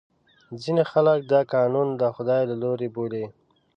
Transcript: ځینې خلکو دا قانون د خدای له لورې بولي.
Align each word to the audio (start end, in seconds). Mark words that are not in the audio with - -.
ځینې 0.61 0.83
خلکو 0.91 1.27
دا 1.31 1.41
قانون 1.53 1.87
د 2.01 2.03
خدای 2.15 2.41
له 2.51 2.55
لورې 2.63 2.87
بولي. 2.95 3.25